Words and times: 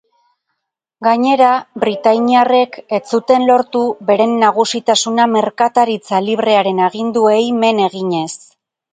Gainera, 1.07 1.49
britainiarrek 1.81 2.79
ez 2.97 3.01
zuten 3.17 3.45
lortu 3.49 3.81
beren 4.07 4.33
nagusitasuna 4.43 5.27
merkataritza 5.33 6.23
librearen 6.29 6.81
aginduei 6.87 7.43
men 7.65 7.83
eginez. 7.89 8.31